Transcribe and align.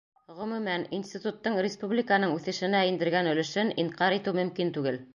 Ғөмүмән, 0.37 0.85
институттың 0.99 1.59
республиканың 1.67 2.35
үҫешенә 2.39 2.83
индергән 2.95 3.33
өлөшөн 3.37 3.75
инҡар 3.85 4.21
итеү 4.21 4.39
мөмкин 4.43 4.79
түгел. 4.81 5.03